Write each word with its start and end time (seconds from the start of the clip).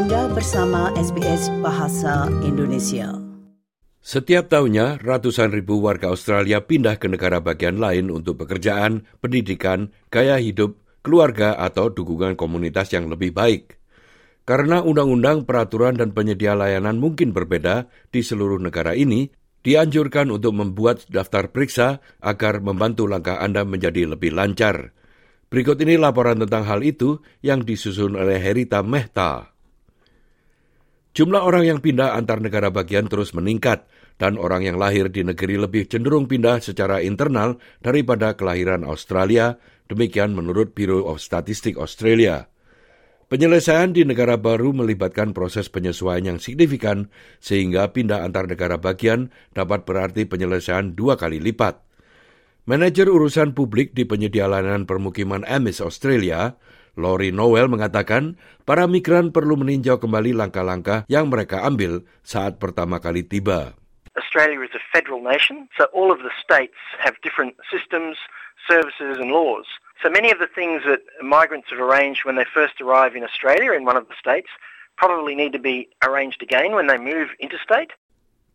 Anda 0.00 0.32
bersama 0.32 0.88
SBS 0.96 1.52
Bahasa 1.60 2.24
Indonesia. 2.40 3.20
Setiap 4.00 4.48
tahunnya, 4.48 4.96
ratusan 4.96 5.52
ribu 5.52 5.76
warga 5.84 6.08
Australia 6.08 6.64
pindah 6.64 6.96
ke 6.96 7.04
negara 7.04 7.44
bagian 7.44 7.76
lain 7.76 8.08
untuk 8.08 8.40
pekerjaan, 8.40 9.04
pendidikan, 9.20 9.92
gaya 10.08 10.40
hidup, 10.40 10.80
keluarga, 11.04 11.52
atau 11.52 11.92
dukungan 11.92 12.32
komunitas 12.32 12.96
yang 12.96 13.12
lebih 13.12 13.36
baik. 13.36 13.76
Karena 14.48 14.80
undang-undang, 14.80 15.44
peraturan, 15.44 16.00
dan 16.00 16.16
penyedia 16.16 16.56
layanan 16.56 16.96
mungkin 16.96 17.36
berbeda 17.36 17.92
di 18.08 18.24
seluruh 18.24 18.56
negara 18.56 18.96
ini, 18.96 19.28
dianjurkan 19.60 20.32
untuk 20.32 20.56
membuat 20.56 21.04
daftar 21.12 21.52
periksa 21.52 22.00
agar 22.24 22.64
membantu 22.64 23.04
langkah 23.04 23.36
Anda 23.36 23.68
menjadi 23.68 24.08
lebih 24.16 24.32
lancar. 24.32 24.96
Berikut 25.52 25.76
ini 25.84 26.00
laporan 26.00 26.40
tentang 26.40 26.64
hal 26.64 26.80
itu 26.80 27.20
yang 27.44 27.68
disusun 27.68 28.16
oleh 28.16 28.40
Herita 28.40 28.80
Mehta. 28.80 29.59
Jumlah 31.10 31.42
orang 31.42 31.66
yang 31.66 31.78
pindah 31.82 32.14
antar 32.14 32.38
negara 32.38 32.70
bagian 32.70 33.10
terus 33.10 33.34
meningkat, 33.34 33.90
dan 34.20 34.38
orang 34.38 34.62
yang 34.62 34.78
lahir 34.78 35.10
di 35.10 35.26
negeri 35.26 35.58
lebih 35.58 35.90
cenderung 35.90 36.30
pindah 36.30 36.62
secara 36.62 37.02
internal 37.02 37.58
daripada 37.82 38.38
kelahiran 38.38 38.86
Australia, 38.86 39.58
demikian 39.90 40.38
menurut 40.38 40.70
Bureau 40.76 41.10
of 41.10 41.18
Statistic 41.18 41.74
Australia. 41.80 42.46
Penyelesaian 43.30 43.94
di 43.94 44.02
negara 44.02 44.38
baru 44.38 44.74
melibatkan 44.74 45.30
proses 45.30 45.70
penyesuaian 45.70 46.34
yang 46.34 46.38
signifikan, 46.42 47.10
sehingga 47.38 47.90
pindah 47.90 48.26
antar 48.26 48.50
negara 48.50 48.78
bagian 48.78 49.30
dapat 49.54 49.86
berarti 49.86 50.26
penyelesaian 50.26 50.98
dua 50.98 51.14
kali 51.14 51.38
lipat. 51.38 51.78
Manajer 52.66 53.10
urusan 53.10 53.54
publik 53.54 53.94
di 53.98 54.06
penyedia 54.06 54.46
layanan 54.46 54.86
permukiman 54.86 55.46
Amis 55.46 55.82
Australia, 55.82 56.58
Lori 57.00 57.32
Noel 57.32 57.72
mengatakan 57.72 58.36
para 58.68 58.84
migran 58.84 59.32
perlu 59.32 59.56
meninjau 59.56 59.96
kembali 59.96 60.36
langkah-langkah 60.36 61.08
yang 61.08 61.32
mereka 61.32 61.64
ambil 61.64 62.04
saat 62.20 62.60
pertama 62.60 63.00
kali 63.00 63.24
tiba. 63.24 63.72
Australia 64.20 64.60
is 64.60 64.76
a 64.76 64.82
federal 64.92 65.24
nation, 65.24 65.64
so 65.80 65.88
all 65.96 66.12
of 66.12 66.20
the 66.20 66.34
states 66.36 66.76
have 67.00 67.16
different 67.24 67.56
systems, 67.72 68.20
services 68.68 69.16
and 69.16 69.32
laws. 69.32 69.64
So 70.04 70.12
many 70.12 70.28
of 70.28 70.40
the 70.40 70.50
things 70.50 70.84
that 70.84 71.00
migrants 71.24 71.72
have 71.72 71.80
arranged 71.80 72.28
when 72.28 72.36
they 72.36 72.48
first 72.48 72.80
arrive 72.84 73.16
in 73.16 73.24
Australia 73.24 73.72
in 73.72 73.88
one 73.88 73.96
of 73.96 74.08
the 74.08 74.18
states 74.20 74.52
probably 75.00 75.32
need 75.32 75.56
to 75.56 75.62
be 75.62 75.88
arranged 76.04 76.44
again 76.44 76.76
when 76.76 76.88
they 76.88 77.00
move 77.00 77.32
interstate. 77.40 77.96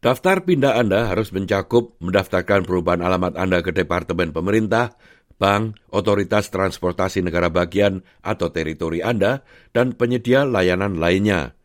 Daftar 0.05 0.45
pindah 0.45 0.77
Anda 0.77 1.09
harus 1.09 1.33
mencakup 1.33 1.97
mendaftarkan 1.97 2.69
perubahan 2.69 3.01
alamat 3.01 3.33
Anda 3.33 3.65
ke 3.65 3.73
Departemen 3.73 4.29
Pemerintah, 4.29 4.93
bank, 5.35 5.77
otoritas 5.91 6.49
transportasi 6.51 7.21
negara 7.21 7.51
bagian 7.51 8.03
atau 8.23 8.51
teritori 8.51 9.03
Anda, 9.03 9.43
dan 9.75 9.95
penyedia 9.95 10.47
layanan 10.47 10.97
lainnya. 10.99 11.55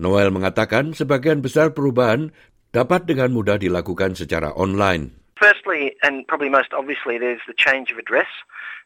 Noel 0.00 0.32
mengatakan 0.32 0.96
sebagian 0.96 1.44
besar 1.44 1.76
perubahan 1.76 2.32
dapat 2.72 3.04
dengan 3.04 3.32
mudah 3.34 3.60
dilakukan 3.60 4.16
secara 4.16 4.56
online. 4.56 5.12
Firstly, 5.36 5.96
and 6.04 6.24
probably 6.28 6.52
most 6.52 6.72
obviously, 6.76 7.16
there's 7.16 7.44
the 7.48 7.56
change 7.56 7.92
of 7.92 7.96
address. 7.96 8.28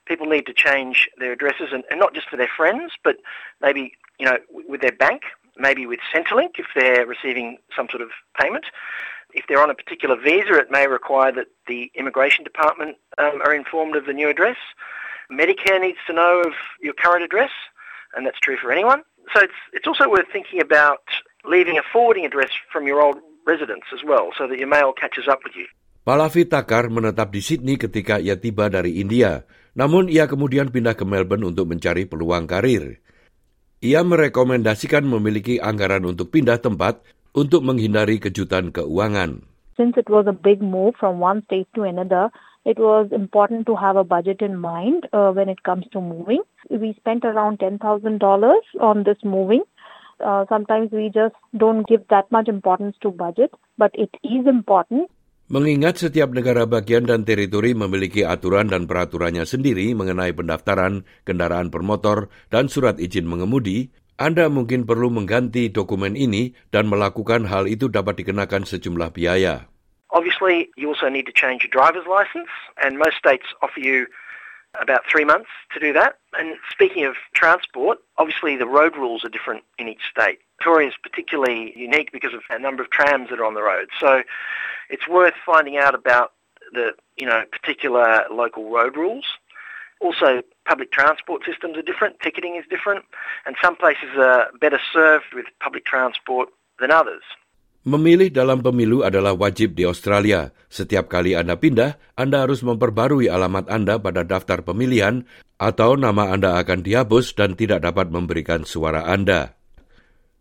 People 0.06 0.26
need 0.26 0.46
to 0.46 0.54
change 0.54 1.10
their 1.18 1.34
addresses, 1.34 1.70
and, 1.74 1.82
and 1.90 1.98
not 1.98 2.14
just 2.14 2.30
for 2.30 2.38
their 2.38 2.50
friends, 2.50 2.94
but 3.02 3.18
maybe 3.62 3.94
you 4.18 4.26
know 4.26 4.38
with 4.66 4.82
their 4.82 4.94
bank 4.94 5.22
maybe 5.56 5.86
with 5.86 6.00
Centrelink 6.14 6.58
if 6.58 6.66
they're 6.74 7.06
receiving 7.06 7.58
some 7.76 7.86
sort 7.90 8.02
of 8.02 8.10
payment. 8.40 8.66
If 9.34 9.50
they're 9.50 9.60
on 9.60 9.68
a 9.68 9.74
particular 9.74 10.14
visa, 10.14 10.54
it 10.62 10.70
may 10.70 10.86
require 10.86 11.34
that 11.34 11.50
the 11.66 11.90
immigration 11.98 12.46
department 12.46 12.96
um, 13.18 13.42
are 13.42 13.50
informed 13.50 13.98
of 13.98 14.06
the 14.06 14.14
new 14.14 14.30
address. 14.30 14.56
Medicare 15.26 15.82
needs 15.82 15.98
to 16.06 16.14
know 16.14 16.46
of 16.46 16.54
your 16.78 16.94
current 16.94 17.26
address, 17.26 17.50
and 18.14 18.22
that's 18.22 18.38
true 18.38 18.54
for 18.54 18.70
anyone. 18.70 19.02
So 19.34 19.42
it's, 19.42 19.58
it's 19.74 19.90
also 19.90 20.06
worth 20.06 20.30
thinking 20.30 20.62
about 20.62 21.02
leaving 21.42 21.76
a 21.82 21.84
forwarding 21.90 22.24
address 22.24 22.54
from 22.70 22.86
your 22.86 23.02
old 23.02 23.18
residence 23.42 23.90
as 23.90 24.06
well, 24.06 24.30
so 24.38 24.46
that 24.46 24.56
your 24.56 24.70
mail 24.70 24.94
catches 24.94 25.26
up 25.26 25.42
with 25.42 25.58
you. 25.58 25.66
Palavi 26.04 26.44
Takar 26.44 26.92
menetap 26.92 27.32
di 27.32 27.40
Sydney 27.40 27.80
ketika 27.80 28.20
ia 28.20 28.36
tiba 28.36 28.68
dari 28.68 29.00
India, 29.00 29.48
namun 29.72 30.06
ia 30.12 30.28
kemudian 30.28 30.68
pindah 30.68 30.94
ke 30.94 31.02
Melbourne 31.02 31.48
untuk 31.48 31.66
mencari 31.66 32.04
peluang 32.04 32.44
karir. 32.46 33.00
Ia 33.80 34.04
merekomendasikan 34.04 35.04
memiliki 35.04 35.60
anggaran 35.60 36.04
untuk 36.04 36.28
pindah 36.28 36.60
tempat 36.60 37.00
untuk 37.34 37.66
menghindari 37.66 38.22
kejutan 38.22 38.70
keuangan. 38.70 39.42
Since 39.74 39.98
it 39.98 40.06
was 40.06 40.30
a 40.30 40.32
big 40.32 40.62
move 40.62 40.94
from 40.94 41.18
one 41.18 41.42
state 41.50 41.66
to 41.74 41.82
another, 41.82 42.30
it 42.62 42.78
was 42.78 43.10
important 43.10 43.66
to 43.66 43.74
have 43.74 43.98
a 43.98 44.06
budget 44.06 44.40
in 44.40 44.56
mind 44.56 45.10
uh, 45.12 45.34
when 45.34 45.50
it 45.50 45.66
comes 45.66 45.84
to 45.90 46.00
moving. 46.00 46.46
We 46.70 46.94
spent 46.94 47.26
around 47.26 47.58
$10,000 47.58 47.82
on 47.82 48.96
this 49.02 49.18
moving. 49.26 49.66
Uh, 50.22 50.46
sometimes 50.48 50.94
we 50.94 51.10
just 51.10 51.34
don't 51.58 51.82
give 51.90 52.06
that 52.08 52.30
much 52.30 52.46
importance 52.46 52.94
to 53.02 53.10
budget, 53.10 53.50
but 53.76 53.90
it 53.98 54.14
is 54.22 54.46
important 54.46 55.10
Mengingat 55.44 56.00
setiap 56.00 56.32
negara 56.32 56.64
bagian 56.64 57.04
dan 57.04 57.28
teritori 57.28 57.76
memiliki 57.76 58.24
aturan 58.24 58.72
dan 58.72 58.88
peraturannya 58.88 59.44
sendiri 59.44 59.92
mengenai 59.92 60.32
pendaftaran 60.32 61.04
kendaraan 61.28 61.68
bermotor 61.68 62.32
dan 62.48 62.72
surat 62.72 62.96
izin 62.96 63.28
mengemudi, 63.28 63.92
Anda 64.14 64.46
mungkin 64.46 64.86
perlu 64.86 65.10
mengganti 65.10 65.66
dokumen 65.74 66.14
ini 66.14 66.54
dan 66.70 66.86
melakukan 66.86 67.50
hal 67.50 67.66
itu 67.66 67.90
dapat 67.90 68.22
dikenakan 68.22 68.62
sejumlah 68.62 69.10
biaya. 69.10 69.66
Obviously, 70.14 70.70
you 70.78 70.86
also 70.86 71.10
need 71.10 71.26
to 71.26 71.34
change 71.34 71.66
your 71.66 71.74
driver's 71.74 72.06
license, 72.06 72.50
and 72.78 72.94
most 72.94 73.18
states 73.18 73.50
offer 73.58 73.82
you 73.82 74.06
about 74.80 75.02
three 75.10 75.26
months 75.26 75.50
to 75.74 75.82
do 75.82 75.92
that. 75.92 76.18
And 76.38 76.54
speaking 76.70 77.04
of 77.04 77.18
transport, 77.34 77.98
obviously 78.18 78.54
the 78.54 78.66
road 78.70 78.94
rules 78.94 79.24
are 79.24 79.28
different 79.28 79.66
in 79.78 79.88
each 79.88 80.06
state. 80.10 80.38
Victoria 80.58 80.88
is 80.88 80.94
particularly 81.02 81.74
unique 81.74 82.12
because 82.12 82.34
of 82.34 82.42
a 82.50 82.58
number 82.58 82.82
of 82.82 82.90
trams 82.90 83.30
that 83.30 83.38
are 83.38 83.44
on 83.44 83.54
the 83.54 83.62
road. 83.62 83.90
So 83.98 84.22
it's 84.90 85.08
worth 85.08 85.34
finding 85.44 85.76
out 85.76 85.94
about 85.94 86.32
the 86.72 86.94
you 87.16 87.26
know 87.26 87.42
particular 87.50 88.24
local 88.30 88.70
road 88.70 88.96
rules. 88.96 89.26
Also, 90.04 90.44
public 90.68 90.92
transport 90.92 91.40
systems 91.48 91.80
are 91.80 91.86
different. 91.86 92.20
Ticketing 92.20 92.60
is 92.60 92.68
different, 92.68 93.08
and 93.48 93.56
some 93.64 93.72
places 93.72 94.12
are 94.20 94.52
better 94.60 94.76
served 94.92 95.32
with 95.32 95.48
public 95.64 95.88
transport 95.88 96.52
than 96.76 96.92
others. 96.92 97.24
Memilih 97.84 98.32
dalam 98.32 98.64
pemilu 98.64 99.00
adalah 99.04 99.36
wajib 99.36 99.76
di 99.76 99.88
Australia. 99.88 100.52
Setiap 100.72 101.08
kali 101.08 101.36
Anda 101.36 101.56
pindah, 101.56 101.96
Anda 102.16 102.44
harus 102.44 102.64
memperbarui 102.64 103.28
alamat 103.32 103.68
Anda 103.68 104.00
pada 104.00 104.24
daftar 104.24 104.64
pemilihan 104.64 105.24
atau 105.60 105.96
nama 105.96 106.32
Anda 106.32 106.60
akan 106.60 106.80
dihapus 106.84 107.36
dan 107.36 107.56
tidak 107.56 107.84
dapat 107.84 108.08
memberikan 108.08 108.64
suara 108.64 109.04
Anda. 109.08 109.56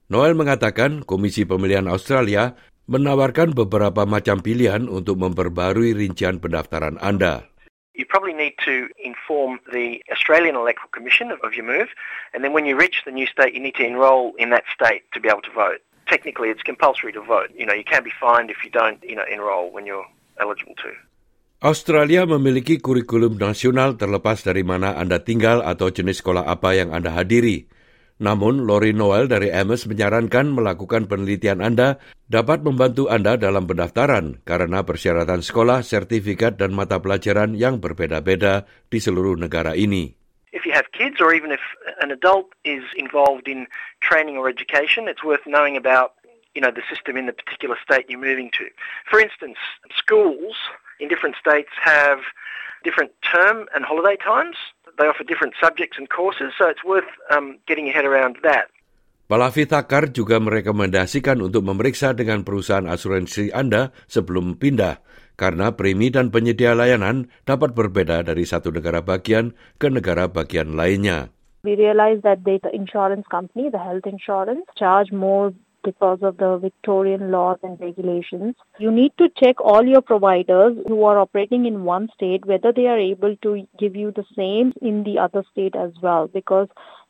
Noel 0.07 0.39
mengatakan 0.39 1.03
Komisi 1.03 1.43
Pemilihan 1.43 1.87
Australia 1.87 2.55
menawarkan 2.87 3.55
beberapa 3.55 4.03
macam 4.03 4.43
pilihan 4.43 4.87
untuk 4.91 5.19
memperbarui 5.19 5.95
rincian 5.95 6.39
pendaftaran 6.39 6.99
Anda. 6.99 7.52
You 7.93 8.05
probably 8.05 8.33
need 8.33 8.55
to 8.65 8.89
inform 8.97 9.59
the 9.71 10.01
Australian 10.11 10.55
Electoral 10.55 10.89
Commission 10.89 11.31
of 11.31 11.53
your 11.53 11.65
move, 11.65 11.89
and 12.33 12.43
then 12.43 12.53
when 12.53 12.65
you 12.65 12.75
reach 12.75 13.03
the 13.05 13.11
new 13.11 13.27
state, 13.27 13.53
you 13.53 13.61
need 13.61 13.75
to 13.75 13.85
enrol 13.85 14.33
in 14.37 14.49
that 14.49 14.63
state 14.73 15.03
to 15.13 15.19
be 15.19 15.29
able 15.29 15.45
to 15.45 15.51
vote. 15.53 15.81
technically 16.07 16.49
it's 16.49 16.63
compulsory 16.63 17.11
to 17.13 17.23
vote. 17.23 17.49
You 17.55 17.65
know, 17.65 17.73
you 17.73 17.83
can 17.83 18.03
be 18.03 18.13
fined 18.19 18.49
if 18.51 18.63
you 18.63 18.71
don't, 18.71 18.99
you 19.03 19.15
know, 19.15 19.25
enroll 19.25 19.71
when 19.71 19.85
you're 19.85 20.07
eligible 20.39 20.75
to. 20.83 20.91
Australia 21.63 22.27
memiliki 22.27 22.83
kurikulum 22.83 23.39
nasional 23.39 23.95
terlepas 23.95 24.43
dari 24.43 24.67
mana 24.67 24.99
Anda 24.99 25.23
tinggal 25.23 25.63
atau 25.63 25.87
jenis 25.87 26.19
sekolah 26.19 26.43
apa 26.43 26.75
yang 26.75 26.91
Anda 26.91 27.15
hadiri. 27.15 27.71
Namun, 28.21 28.69
Lori 28.69 28.93
Noel 28.93 29.25
dari 29.25 29.49
MS 29.49 29.89
menyarankan 29.89 30.53
melakukan 30.53 31.09
penelitian 31.09 31.63
Anda 31.65 31.97
dapat 32.29 32.61
membantu 32.61 33.09
Anda 33.09 33.39
dalam 33.39 33.65
pendaftaran 33.65 34.45
karena 34.45 34.85
persyaratan 34.85 35.41
sekolah, 35.41 35.81
sertifikat, 35.81 36.61
dan 36.61 36.77
mata 36.77 37.01
pelajaran 37.01 37.57
yang 37.57 37.81
berbeda-beda 37.81 38.69
di 38.91 38.99
seluruh 39.01 39.37
negara 39.39 39.73
ini. 39.73 40.23
if 40.53 40.65
you 40.65 40.71
have 40.71 40.91
kids 40.93 41.17
or 41.19 41.33
even 41.33 41.51
if 41.51 41.59
an 41.99 42.11
adult 42.11 42.53
is 42.63 42.83
involved 42.95 43.47
in 43.47 43.67
training 43.99 44.37
or 44.37 44.47
education, 44.47 45.07
it's 45.07 45.23
worth 45.23 45.41
knowing 45.45 45.75
about 45.75 46.13
you 46.55 46.61
know 46.61 46.71
the 46.71 46.83
system 46.89 47.17
in 47.17 47.25
the 47.25 47.33
particular 47.33 47.75
state 47.83 48.05
you're 48.07 48.19
moving 48.19 48.49
to. 48.53 48.69
For 49.09 49.19
instance, 49.19 49.57
schools 49.97 50.55
in 50.99 51.09
different 51.09 51.35
states 51.35 51.69
have 51.81 52.19
different 52.83 53.11
term 53.29 53.67
and 53.75 53.83
holiday 53.83 54.15
times. 54.15 54.55
They 54.97 55.09
offer 55.09 55.25
different 55.25 55.57
subjects 55.57 55.97
and 55.97 56.05
courses, 56.09 56.53
so 56.57 56.69
it's 56.69 56.85
worth 56.85 57.09
um, 57.33 57.57
getting 57.65 57.89
your 57.89 57.97
head 57.97 58.05
around 58.05 58.37
that. 58.45 58.69
Palavi 59.25 59.65
Takar 59.65 60.13
juga 60.13 60.37
merekomendasikan 60.37 61.41
untuk 61.41 61.65
memeriksa 61.65 62.13
dengan 62.13 62.45
perusahaan 62.45 62.85
asuransi 62.85 63.49
Anda 63.55 63.95
sebelum 64.05 64.61
pindah 64.61 65.01
karena 65.33 65.73
premi 65.73 66.13
dan 66.13 66.29
penyedia 66.29 66.77
layanan 66.77 67.31
dapat 67.47 67.73
berbeda 67.73 68.21
dari 68.21 68.45
satu 68.45 68.69
negara 68.69 69.01
bagian 69.01 69.57
ke 69.81 69.89
negara 69.89 70.29
bagian 70.29 70.77
lainnya. 70.77 71.33
We 71.63 71.79
realize 71.79 72.19
that 72.27 72.43
the 72.43 72.59
insurance 72.75 73.23
company, 73.31 73.71
the 73.71 73.79
health 73.79 74.03
insurance, 74.03 74.67
charge 74.75 75.15
more 75.15 75.55
because 75.83 76.19
of 76.21 76.37
the 76.37 76.57
Victorian 76.57 77.31
laws 77.31 77.59
and 77.63 77.79
regulations. 77.79 78.55
You 78.79 78.91
need 78.91 79.13
to 79.17 79.29
check 79.41 79.61
all 79.61 79.85
your 79.85 80.01
providers 80.01 80.77
who 80.87 81.03
are 81.03 81.19
operating 81.19 81.65
in 81.65 81.83
one 81.83 82.09
state 82.13 82.45
whether 82.45 82.71
they 82.71 82.87
are 82.87 82.99
able 82.99 83.35
to 83.43 83.67
give 83.79 83.95
you 83.95 84.11
the 84.11 84.25
same 84.35 84.73
in 84.81 85.03
the 85.03 85.19
other 85.19 85.43
state 85.51 85.75
as 85.75 85.91
well 86.01 86.27
because 86.27 86.67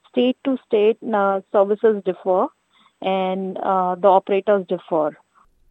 state 0.09 0.37
to 0.45 0.57
state 0.65 0.97
uh, 1.13 1.41
services 1.51 2.01
differ 2.05 2.47
and 3.01 3.57
uh, 3.57 3.95
the 3.95 4.07
operators 4.07 4.65
differ. 4.67 5.17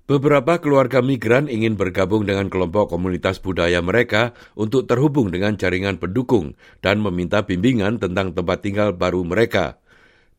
Beberapa 0.02 0.58
keluarga 0.58 0.98
migran 0.98 1.46
ingin 1.46 1.78
bergabung 1.78 2.26
dengan 2.26 2.50
kelompok 2.50 2.90
komunitas 2.90 3.38
budaya 3.38 3.78
mereka 3.78 4.34
untuk 4.58 4.90
terhubung 4.90 5.30
dengan 5.30 5.54
jaringan 5.54 5.96
pendukung 5.96 6.58
dan 6.82 6.98
meminta 6.98 7.46
bimbingan 7.46 8.02
tentang 8.02 8.34
tempat 8.34 8.66
tinggal 8.66 8.90
baru 8.92 9.22
mereka. 9.22 9.81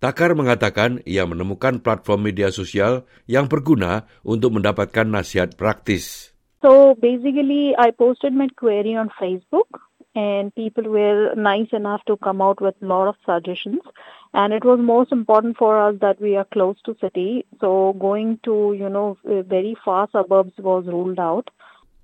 Takar 0.04 0.36
mengatakan 0.36 1.00
ia 1.08 1.24
menemukan 1.24 1.80
platform 1.80 2.28
media 2.28 2.52
sosial 2.52 3.08
yang 3.24 3.48
berguna 3.48 4.04
untuk 4.28 4.60
mendapatkan 4.60 5.08
nasihat 5.08 5.56
praktis. 5.56 6.36
So 6.60 7.00
basically, 7.00 7.72
I 7.80 7.96
posted 7.96 8.36
my 8.36 8.52
query 8.52 9.00
on 9.00 9.08
Facebook, 9.16 9.80
and 10.12 10.52
people 10.60 10.92
were 10.92 11.32
nice 11.40 11.72
enough 11.72 12.04
to 12.12 12.20
come 12.20 12.44
out 12.44 12.60
with 12.60 12.76
a 12.84 12.88
lot 12.92 13.08
of 13.08 13.16
suggestions. 13.24 13.80
And 14.36 14.52
it 14.52 14.68
was 14.68 14.84
most 14.84 15.16
important 15.16 15.56
for 15.56 15.80
us 15.80 15.96
that 16.04 16.20
we 16.20 16.36
are 16.36 16.48
close 16.52 16.76
to 16.84 17.00
city, 17.00 17.48
so 17.64 17.96
going 17.96 18.44
to 18.44 18.76
you 18.76 18.92
know 18.92 19.16
very 19.24 19.72
far 19.88 20.12
suburbs 20.12 20.60
was 20.60 20.84
ruled 20.84 21.16
out. 21.16 21.48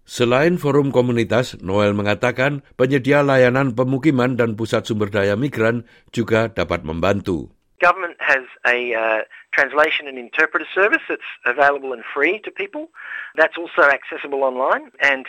Selain 0.07 0.55
forum 0.55 0.95
komunitas, 0.95 1.59
Noel 1.59 1.91
mengatakan 1.91 2.63
penyedia 2.79 3.27
layanan 3.27 3.75
pemukiman 3.75 4.39
dan 4.39 4.55
pusat 4.55 4.87
sumber 4.87 5.11
daya 5.11 5.35
migran 5.35 5.83
juga 6.15 6.47
dapat 6.47 6.87
membantu. 6.87 7.58
Government 7.79 8.19
has 8.19 8.43
a 8.67 8.93
uh, 8.93 9.21
translation 9.55 10.07
and 10.07 10.19
interpreter 10.19 10.67
service 10.75 11.03
that's 11.07 11.31
available 11.47 11.95
and 11.95 12.03
free 12.03 12.39
to 12.43 12.51
people. 12.51 12.91
That's 13.39 13.55
also 13.55 13.87
accessible 13.87 14.43
online. 14.43 14.91
And 14.99 15.25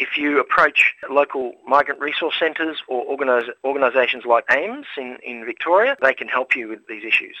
if 0.00 0.16
you 0.16 0.40
approach 0.40 0.96
local 1.10 1.58
migrant 1.68 2.00
resource 2.00 2.34
centres 2.40 2.80
or 2.88 3.04
organis- 3.04 3.52
organisations 3.66 4.24
like 4.24 4.48
AIMS 4.48 4.88
in, 4.96 5.18
in 5.20 5.44
Victoria, 5.44 5.98
they 6.00 6.14
can 6.16 6.28
help 6.28 6.56
you 6.56 6.72
with 6.72 6.80
these 6.88 7.04
issues. 7.04 7.36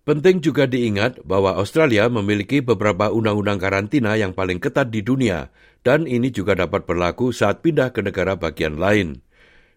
Penting 0.00 0.40
juga 0.40 0.64
diingat 0.64 1.20
bahwa 1.28 1.60
Australia 1.60 2.08
memiliki 2.08 2.64
beberapa 2.64 3.12
undang-undang 3.12 3.60
karantina 3.60 4.16
yang 4.16 4.32
paling 4.32 4.56
ketat 4.56 4.88
di 4.88 5.04
dunia, 5.04 5.52
dan 5.84 6.08
ini 6.08 6.32
juga 6.32 6.56
dapat 6.56 6.88
berlaku 6.88 7.36
saat 7.36 7.60
pindah 7.60 7.92
ke 7.92 8.00
negara 8.00 8.32
bagian 8.32 8.80
lain. 8.80 9.20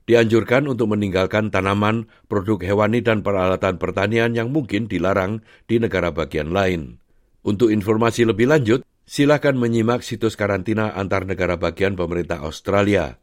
Dianjurkan 0.04 0.68
untuk 0.68 0.92
meninggalkan 0.92 1.48
tanaman, 1.48 2.12
produk 2.28 2.60
hewani 2.60 3.00
dan 3.00 3.24
peralatan 3.24 3.80
pertanian 3.80 4.36
yang 4.36 4.52
mungkin 4.52 4.92
dilarang 4.92 5.40
di 5.64 5.80
negara 5.80 6.12
bagian 6.12 6.52
lain. 6.52 7.00
Untuk 7.44 7.72
informasi 7.72 8.28
lebih 8.28 8.52
lanjut, 8.52 8.84
silakan 9.08 9.56
menyimak 9.60 10.04
situs 10.04 10.36
karantina 10.36 10.92
antar 10.92 11.24
negara 11.24 11.56
bagian 11.56 11.96
pemerintah 11.96 12.44
Australia. 12.44 13.20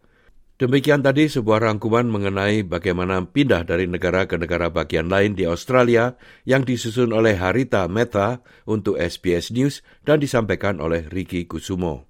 Demikian 0.61 1.01
tadi 1.01 1.25
sebuah 1.25 1.65
rangkuman 1.65 2.05
mengenai 2.05 2.69
bagaimana 2.69 3.25
pindah 3.25 3.65
dari 3.65 3.89
negara 3.89 4.29
ke 4.29 4.37
negara 4.37 4.69
bagian 4.69 5.09
lain 5.09 5.33
di 5.33 5.49
Australia 5.49 6.21
yang 6.45 6.69
disusun 6.69 7.17
oleh 7.17 7.33
Harita 7.33 7.89
Meta 7.89 8.45
untuk 8.69 9.01
SBS 9.01 9.57
News 9.57 9.81
dan 10.05 10.21
disampaikan 10.21 10.77
oleh 10.85 11.09
Ricky 11.09 11.49
Kusumo. 11.49 12.10